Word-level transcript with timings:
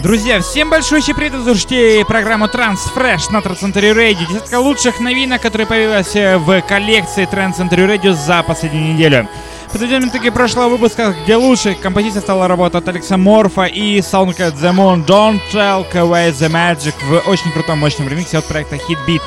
Друзья, 0.00 0.40
всем 0.40 0.70
большой 0.70 1.02
привет! 1.14 1.34
Вы 1.34 1.44
слушаете 1.44 2.04
программу 2.06 2.46
Transfresh 2.46 3.30
на 3.30 3.38
Trans 3.38 3.72
Radio. 3.72 4.26
Десятка 4.26 4.58
лучших 4.58 5.00
новинок, 5.00 5.42
которые 5.42 5.66
появилась 5.66 6.16
э, 6.16 6.38
в 6.38 6.60
коллекции 6.62 7.28
Trans 7.30 7.58
Radio 7.58 8.12
за 8.12 8.42
последнюю 8.42 8.94
неделю. 8.94 9.28
Подведем 9.70 10.08
итоги 10.08 10.30
прошлого 10.30 10.70
выпуска, 10.70 11.14
где 11.22 11.36
лучшей 11.36 11.74
композиция 11.74 12.22
стала 12.22 12.48
работа 12.48 12.78
от 12.78 12.88
Алекса 12.88 13.16
Морфа 13.16 13.64
и 13.64 13.98
Soundcat 13.98 14.54
The 14.54 14.74
Moon 14.74 15.06
Don't 15.06 15.40
Take 15.52 15.92
Away 15.92 16.32
The 16.32 16.50
Magic 16.50 16.94
в 17.04 17.28
очень 17.28 17.52
крутом 17.52 17.78
мощном 17.78 18.08
ремиксе 18.08 18.38
от 18.38 18.46
проекта 18.46 18.76
Hitbeat. 18.76 19.20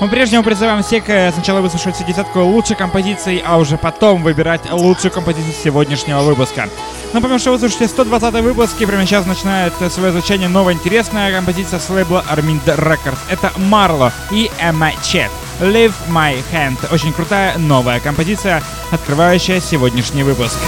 Мы 0.00 0.08
прежнему 0.08 0.44
призываем 0.44 0.84
всех 0.84 1.08
э, 1.08 1.32
сначала 1.32 1.60
выслушать 1.60 1.96
все 1.96 2.04
десятку 2.04 2.40
лучших 2.40 2.78
композиций, 2.78 3.42
а 3.44 3.58
уже 3.58 3.76
потом 3.76 4.22
выбирать 4.22 4.60
лучшую 4.70 5.10
композицию 5.10 5.52
сегодняшнего 5.52 6.20
выпуска. 6.20 6.68
Напомню, 7.12 7.40
что 7.40 7.50
вы 7.50 7.58
слушаете 7.58 7.88
120 7.88 8.34
выпуск, 8.34 8.80
и 8.80 8.86
прямо 8.86 9.04
сейчас 9.06 9.26
начинает 9.26 9.72
свое 9.90 10.12
звучание 10.12 10.48
новая 10.48 10.74
интересная 10.74 11.32
композиция 11.32 11.80
с 11.80 11.90
лейбла 11.90 12.24
Armind 12.30 12.64
Records. 12.64 13.18
Это 13.28 13.50
Марло 13.56 14.12
и 14.30 14.50
Эмма 14.60 14.92
Чет. 15.02 15.30
Live 15.60 15.94
My 16.08 16.36
Hand. 16.52 16.78
Очень 16.92 17.12
крутая 17.12 17.58
новая 17.58 17.98
композиция, 17.98 18.62
открывающая 18.92 19.60
сегодняшний 19.60 20.22
выпуск. 20.22 20.58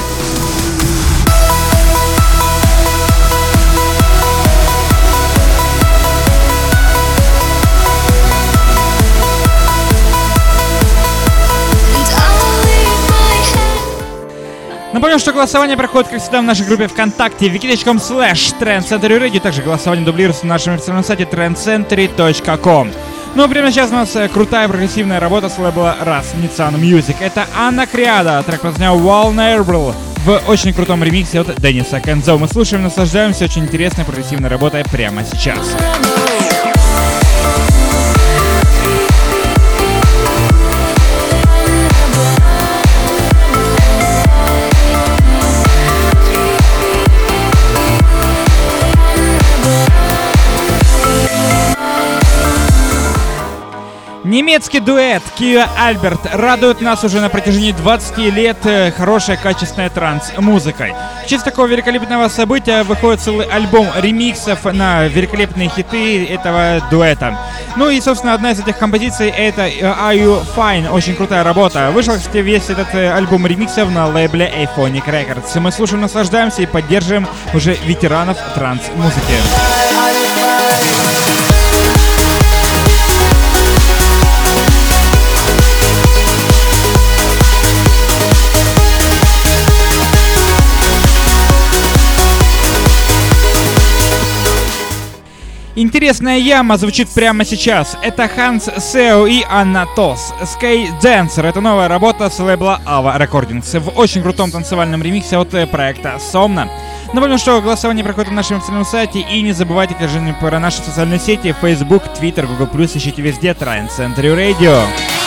Напомню, 14.93 15.19
что 15.21 15.33
голосование 15.33 15.77
проходит, 15.77 16.11
как 16.11 16.21
всегда, 16.21 16.41
в 16.41 16.45
нашей 16.45 16.67
группе 16.67 16.89
ВКонтакте 16.89 17.47
wiki.com 17.47 17.99
slash 17.99 18.59
trendcentury 18.59 19.39
Также 19.41 19.63
голосование 19.63 20.05
дублируется 20.05 20.47
на 20.47 20.55
нашем 20.55 20.75
официальном 20.75 21.05
сайте 21.05 21.25
trendcentury.com. 21.25 22.91
Ну 23.37 23.45
а 23.45 23.49
прямо 23.49 23.71
сейчас 23.71 23.91
у 23.91 23.95
нас 23.95 24.17
э, 24.17 24.29
крутая 24.29 24.67
прогрессивная 24.67 25.21
работа 25.21 25.49
с 25.49 25.57
лейбла 25.59 25.97
Раз 26.01 26.35
Nissan 26.35 26.75
Music. 26.75 27.15
Это 27.21 27.47
Анна 27.57 27.87
Криада, 27.87 28.43
трек 28.45 28.63
под 28.63 28.79
названием 28.79 29.07
Vulnerable 29.07 29.95
в 30.25 30.43
очень 30.49 30.73
крутом 30.73 31.05
ремиксе 31.05 31.41
от 31.41 31.61
Дениса 31.61 32.01
Кензо. 32.01 32.37
Мы 32.37 32.49
слушаем, 32.49 32.83
наслаждаемся 32.83 33.45
очень 33.45 33.63
интересной 33.63 34.05
прогрессивной 34.05 34.49
работой 34.49 34.85
прямо 34.91 35.23
сейчас. 35.25 35.61
Немецкий 54.31 54.79
дуэт 54.79 55.25
Киа 55.37 55.67
Альберт 55.77 56.21
радует 56.33 56.81
нас 56.81 57.03
уже 57.03 57.21
на 57.21 57.29
протяжении 57.29 57.73
20 57.73 58.17
лет 58.33 58.59
э, 58.63 58.93
хорошей 58.93 59.37
качественной 59.37 59.91
транс-музыкой. 59.91 60.95
В 61.25 61.27
честь 61.27 61.45
такого 61.45 61.67
великолепного 61.67 62.29
события 62.29 62.85
выходит 62.85 63.21
целый 63.21 63.47
альбом 63.47 63.89
ремиксов 63.97 64.67
на 64.67 65.09
великолепные 65.09 65.69
хиты 65.69 66.27
этого 66.27 66.81
дуэта. 66.93 67.37
Ну 67.75 67.91
и, 67.91 68.01
собственно, 68.01 68.35
одна 68.35 68.53
из 68.53 68.61
этих 68.61 68.79
композиций 68.79 69.31
это 69.31 69.63
э, 69.63 69.81
Are 69.81 70.17
You 70.17 70.45
Fine? 70.55 70.93
Очень 70.93 71.17
крутая 71.17 71.43
работа. 71.43 71.91
Вышел, 71.91 72.15
кстати, 72.15 72.39
весь 72.39 72.71
этот 72.71 72.95
э, 72.95 73.13
альбом 73.13 73.49
ремиксов 73.49 73.91
на 73.91 74.07
лейбле 74.07 74.49
Aphonic 74.49 75.07
Records. 75.07 75.59
Мы 75.59 75.73
слушаем, 75.73 76.03
наслаждаемся 76.03 76.63
и 76.63 76.67
поддерживаем 76.67 77.27
уже 77.53 77.75
ветеранов 77.85 78.39
транс-музыки. 78.55 80.00
Интересная 95.91 96.39
яма 96.39 96.77
звучит 96.77 97.09
прямо 97.09 97.45
сейчас. 97.45 97.97
Это 98.01 98.29
Ханс 98.29 98.69
Сео 98.79 99.27
и 99.27 99.45
Анна 99.51 99.89
Тос. 99.97 100.33
Sky 100.41 100.87
Dancer— 101.03 101.45
это 101.49 101.61
новая 101.61 101.89
работа 101.89 102.31
с 102.31 102.39
лейбла 102.39 102.81
Ava 102.87 103.19
Recordings 103.19 103.77
в 103.81 103.99
очень 103.99 104.23
крутом 104.23 104.53
танцевальном 104.53 105.03
ремиксе 105.03 105.37
от 105.37 105.53
э, 105.53 105.67
проекта 105.67 106.21
Somna. 106.21 106.69
Напомню, 107.13 107.39
что 107.39 107.61
голосование 107.61 108.05
проходит 108.05 108.31
на 108.31 108.37
нашем 108.37 108.59
официальном 108.59 108.85
сайте 108.85 109.19
и 109.19 109.43
не 109.43 109.51
забывайте 109.51 109.97
также 109.97 110.21
про 110.41 110.61
наши 110.61 110.77
социальные 110.77 111.19
сети 111.19 111.53
Facebook, 111.61 112.05
Twitter, 112.17 112.47
Google+, 112.47 112.85
ищите 112.85 113.21
везде 113.21 113.49
Trend 113.49 113.91
Century 113.91 114.37
Radio. 114.37 115.20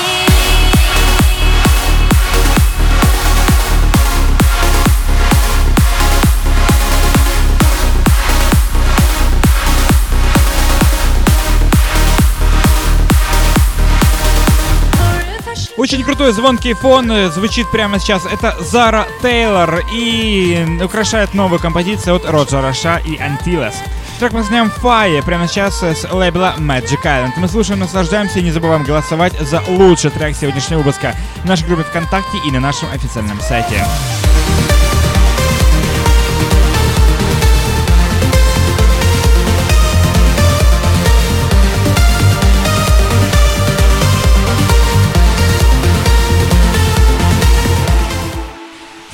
Очень 15.75 16.03
крутой 16.03 16.33
звонкий 16.33 16.73
фон 16.73 17.11
э, 17.11 17.29
звучит 17.31 17.69
прямо 17.71 17.97
сейчас. 17.97 18.25
Это 18.25 18.55
Зара 18.59 19.07
Тейлор 19.23 19.83
и 19.91 20.79
украшает 20.83 21.33
новую 21.33 21.59
композицию 21.59 22.17
от 22.17 22.29
Роджера 22.29 22.73
Ша 22.73 22.99
и 22.99 23.17
Антилес. 23.17 23.73
Трек 24.19 24.33
мы 24.33 24.43
знаем 24.43 24.71
Fire 24.81 25.25
прямо 25.25 25.47
сейчас 25.47 25.81
с 25.81 26.07
лейбла 26.11 26.53
Magic 26.59 27.03
Island. 27.03 27.31
Мы 27.37 27.47
слушаем, 27.47 27.79
наслаждаемся 27.79 28.37
и 28.37 28.43
не 28.43 28.51
забываем 28.51 28.83
голосовать 28.83 29.33
за 29.39 29.63
лучший 29.67 30.11
трек 30.11 30.35
сегодняшнего 30.35 30.79
выпуска 30.79 31.15
в 31.43 31.45
нашей 31.45 31.65
группе 31.65 31.83
ВКонтакте 31.83 32.37
и 32.45 32.51
на 32.51 32.59
нашем 32.59 32.89
официальном 32.91 33.41
сайте. 33.41 33.83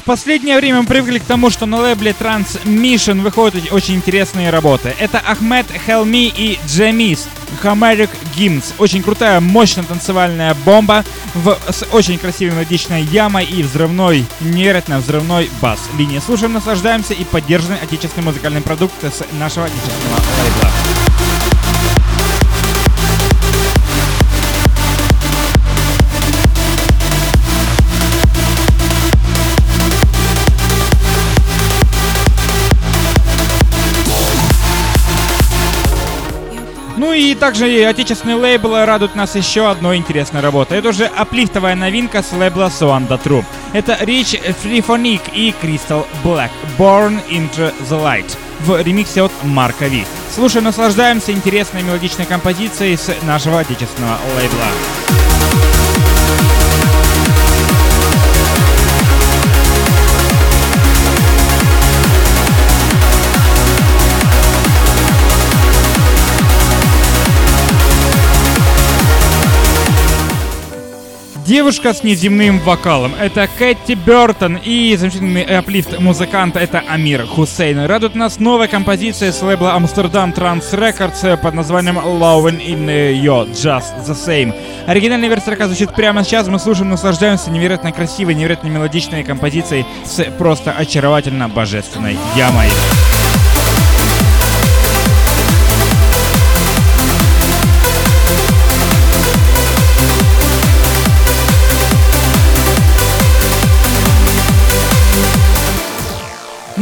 Последнее 0.09 0.57
время 0.57 0.81
мы 0.81 0.87
привыкли 0.87 1.19
к 1.19 1.23
тому, 1.23 1.51
что 1.51 1.67
на 1.67 1.77
лейбле 1.81 2.15
Transmission 2.19 3.21
выходят 3.21 3.71
очень 3.71 3.93
интересные 3.93 4.49
работы. 4.49 4.95
Это 4.99 5.19
Ахмед 5.19 5.67
Хелми 5.85 6.33
и 6.35 6.57
Джемис 6.65 7.27
Homeric 7.61 8.09
Гимнс. 8.35 8.73
Очень 8.79 9.03
крутая, 9.03 9.39
мощная 9.39 9.83
танцевальная 9.83 10.55
бомба 10.65 11.05
в, 11.35 11.55
с 11.69 11.85
очень 11.91 12.17
красивой 12.17 12.55
мелодичной 12.55 13.03
ямой 13.03 13.45
и 13.45 13.61
взрывной, 13.61 14.25
невероятно 14.39 14.97
взрывной 14.97 15.47
бас. 15.61 15.79
Линии 15.95 16.17
слушаем, 16.17 16.53
наслаждаемся 16.53 17.13
и 17.13 17.23
поддерживаем 17.23 17.83
отечественный 17.83 18.25
музыкальный 18.25 18.61
продукт 18.61 19.03
с 19.03 19.23
нашего 19.33 19.67
отечественного 19.67 20.21
лейбла. 20.41 20.88
Также 37.39 37.71
и 37.71 37.81
отечественные 37.81 38.35
лейблы 38.35 38.85
радуют 38.85 39.15
нас 39.15 39.35
еще 39.35 39.69
одной 39.69 39.97
интересной 39.97 40.41
работой. 40.41 40.79
Это 40.79 40.89
уже 40.89 41.05
аплифтовая 41.05 41.75
новинка 41.75 42.21
с 42.21 42.31
лейбла 42.33 42.67
Suanda 42.67 43.19
True. 43.21 43.45
Это 43.73 43.93
Rich 43.93 44.55
Freephonic 44.63 45.21
и 45.33 45.53
Crystal 45.61 46.05
Black 46.23 46.51
Born 46.77 47.19
into 47.29 47.73
the 47.89 48.03
Light 48.03 48.37
в 48.59 48.81
ремиксе 48.81 49.23
от 49.23 49.31
Марка 49.43 49.87
Ви. 49.87 50.05
Слушаем, 50.35 50.65
наслаждаемся 50.65 51.31
интересной 51.31 51.81
мелодичной 51.83 52.25
композицией 52.25 52.97
с 52.97 53.09
нашего 53.23 53.59
отечественного 53.59 54.17
лейбла. 54.35 55.18
Девушка 71.49 71.95
с 71.95 72.03
неземным 72.03 72.59
вокалом. 72.59 73.15
Это 73.19 73.49
Кэти 73.57 73.93
Бертон 73.93 74.59
и 74.63 74.95
замечательный 74.95 75.41
аплифт 75.41 75.99
музыкант 75.99 76.55
это 76.55 76.83
Амир 76.87 77.25
Хусейн. 77.25 77.87
Радует 77.87 78.13
нас 78.13 78.37
новая 78.37 78.67
композиция 78.67 79.31
с 79.31 79.41
лейбла 79.41 79.75
Amsterdam 79.75 80.31
Trans 80.31 80.71
Records 80.73 81.41
под 81.41 81.55
названием 81.55 81.97
Loving 81.97 82.63
in 82.63 82.85
Your 83.19 83.49
Just 83.49 84.05
the 84.07 84.13
Same. 84.13 84.53
Оригинальная 84.85 85.27
версия 85.27 85.45
трека 85.45 85.65
звучит 85.65 85.95
прямо 85.95 86.23
сейчас. 86.23 86.47
Мы 86.47 86.59
слушаем, 86.59 86.91
наслаждаемся 86.91 87.49
невероятно 87.49 87.91
красивой, 87.91 88.35
невероятно 88.35 88.67
мелодичной 88.67 89.23
композицией 89.23 89.87
с 90.05 90.23
просто 90.37 90.71
очаровательно 90.71 91.49
божественной 91.49 92.15
ямой. 92.35 92.67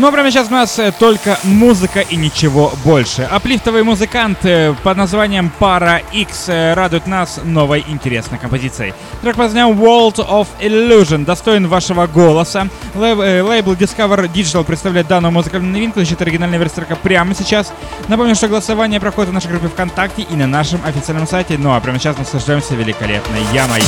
Но 0.07 0.13
прямо 0.13 0.31
сейчас 0.31 0.48
у 0.48 0.54
нас 0.54 0.80
э, 0.80 0.94
только 0.98 1.38
музыка 1.44 2.00
и 2.00 2.15
ничего 2.15 2.71
больше. 2.86 3.24
Аплифтовый 3.24 3.83
музыкант 3.83 4.38
э, 4.44 4.74
под 4.81 4.95
названием 4.95 5.51
Para 5.59 6.01
X 6.13 6.45
э, 6.48 6.75
радует 6.75 7.07
нас 7.07 7.42
новой 7.44 7.83
интересной 7.86 8.38
композицией. 8.38 8.94
Трек 9.21 9.36
под 9.36 9.48
названием 9.48 9.77
World 9.77 10.25
of 10.25 10.48
Illusion 10.62 11.25
достоин 11.25 11.68
вашего 11.68 12.07
голоса. 12.07 12.69
Лейбл 12.95 13.74
Discover 13.74 14.31
Digital 14.31 14.63
представляет 14.63 15.07
данную 15.07 15.33
музыкальную 15.33 15.74
новинку. 15.74 16.01
Ищите 16.01 16.24
оригинальный 16.24 16.57
версия 16.57 16.75
трека 16.75 16.95
прямо 16.95 17.36
сейчас. 17.36 17.74
Напомню, 18.07 18.33
что 18.36 18.48
голосование 18.48 19.01
проходит 19.01 19.31
в 19.31 19.33
нашей 19.33 19.51
группе 19.51 19.68
ВКонтакте 19.68 20.21
и 20.21 20.36
на 20.38 20.48
нашем 20.48 20.80
официальном 20.86 21.27
сайте. 21.27 21.57
Ну 21.57 21.74
а 21.74 21.81
прямо 21.81 22.00
сейчас 22.00 22.18
наслаждаемся 22.18 22.75
великолепной 22.75 23.42
ямой. 23.53 23.81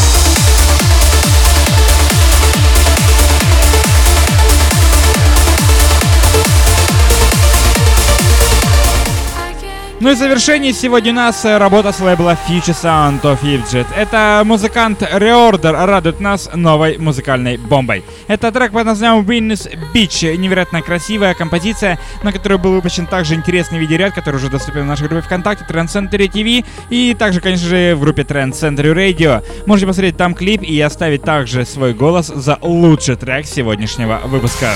Ну 10.02 10.10
и 10.12 10.16
в 10.16 10.40
сегодня 10.40 11.12
у 11.12 11.16
нас 11.16 11.44
э, 11.44 11.58
работа 11.58 11.92
с 11.92 12.00
лейбла 12.00 12.38
Future 12.48 12.74
Sound 12.74 13.22
of 13.24 13.42
Egypt. 13.44 13.88
Это 13.98 14.44
музыкант 14.46 15.02
Reorder 15.02 15.74
радует 15.86 16.22
нас 16.22 16.50
новой 16.56 16.98
музыкальной 16.98 17.58
бомбой. 17.58 18.06
Это 18.30 18.50
трек 18.54 18.72
под 18.72 18.86
названием 18.86 19.26
Venus 19.26 19.70
Beach. 19.94 20.38
Невероятно 20.38 20.82
красивая 20.82 21.34
композиция, 21.34 22.00
на 22.24 22.32
которую 22.32 22.60
был 22.60 22.72
выпущен 22.72 23.08
также 23.08 23.36
интересный 23.36 23.78
видеоряд, 23.78 24.14
который 24.14 24.38
уже 24.38 24.50
доступен 24.50 24.84
в 24.84 24.86
нашей 24.86 25.10
группе 25.10 25.22
ВКонтакте 25.22 25.66
Trend 25.68 25.88
Center 25.88 26.32
TV 26.32 26.66
и 26.90 27.14
также, 27.14 27.42
конечно 27.42 27.68
же, 27.68 27.94
в 27.96 28.00
группе 28.00 28.22
Trend 28.22 28.52
Center 28.52 28.94
Radio. 28.94 29.44
Можете 29.66 29.86
посмотреть 29.88 30.16
там 30.16 30.34
клип 30.34 30.62
и 30.62 30.80
оставить 30.80 31.24
также 31.24 31.66
свой 31.66 31.94
голос 31.94 32.28
за 32.28 32.58
лучший 32.62 33.18
трек 33.18 33.46
сегодняшнего 33.46 34.22
выпуска. 34.24 34.70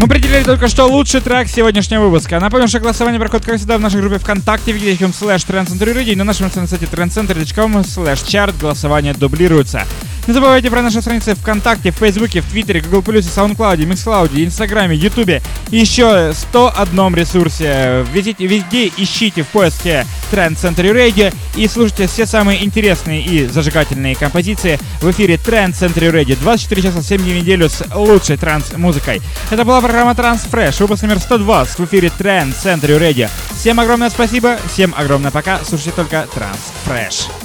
Мы 0.00 0.06
определили 0.06 0.42
только 0.44 0.68
что 0.68 0.86
лучший 0.86 1.20
трек 1.20 1.46
сегодняшнего 1.46 2.06
выпуска. 2.06 2.40
Напомню, 2.40 2.68
что 2.68 2.80
голосование 2.80 3.20
проходит, 3.20 3.44
как 3.44 3.56
всегда, 3.58 3.76
в 3.76 3.82
нашей 3.82 4.00
группе 4.00 4.18
ВКонтакте, 4.18 4.72
www.com 4.72 5.10
slash 5.10 5.46
trendcenter 5.46 6.02
и 6.02 6.16
на 6.16 6.24
нашем 6.24 6.50
сайте 6.50 6.86
trendcenter.com 6.86 7.80
slash 7.80 8.24
chart 8.24 8.58
голосование 8.58 9.12
дублируется. 9.12 9.84
Не 10.30 10.34
забывайте 10.34 10.70
про 10.70 10.80
наши 10.80 11.00
страницы 11.00 11.34
ВКонтакте, 11.34 11.90
в 11.90 11.96
Фейсбуке, 11.96 12.40
в 12.40 12.48
Твиттере, 12.48 12.80
Google+, 12.82 13.20
Саундклауде, 13.20 13.84
Миксклауде, 13.84 14.44
Инстаграме, 14.44 14.94
Ютубе 14.94 15.42
и 15.72 15.78
еще 15.78 16.32
101 16.32 17.14
ресурсе. 17.16 18.06
Везите, 18.12 18.46
везде 18.46 18.92
ищите 18.96 19.42
в 19.42 19.48
поиске 19.48 20.06
Trend 20.30 20.54
Center 20.54 20.94
Radio 20.94 21.34
и 21.56 21.66
слушайте 21.66 22.06
все 22.06 22.26
самые 22.26 22.64
интересные 22.64 23.22
и 23.22 23.48
зажигательные 23.48 24.14
композиции 24.14 24.78
в 25.00 25.10
эфире 25.10 25.34
Trend 25.34 25.72
Center 25.72 26.12
Radio 26.12 26.38
24 26.40 26.80
часа 26.80 27.02
7 27.02 27.20
дней 27.20 27.32
в 27.32 27.42
неделю 27.42 27.68
с 27.68 27.82
лучшей 27.92 28.36
транс-музыкой. 28.36 29.20
Это 29.50 29.64
была 29.64 29.80
программа 29.80 30.12
Trans 30.12 30.48
Fresh, 30.48 30.80
выпуск 30.80 31.02
номер 31.02 31.18
120 31.18 31.76
в 31.76 31.84
эфире 31.86 32.12
Trend 32.16 32.54
Center 32.54 33.00
Radio. 33.00 33.28
Всем 33.56 33.80
огромное 33.80 34.10
спасибо, 34.10 34.58
всем 34.72 34.94
огромное 34.96 35.32
пока, 35.32 35.58
слушайте 35.64 35.90
только 35.90 36.28
Trans 36.32 36.60
Fresh. 36.86 37.39